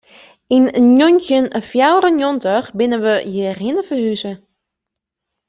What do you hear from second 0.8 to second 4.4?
njoggentjin fjouwer en njoggentich binne we hjirhinne ferhûze.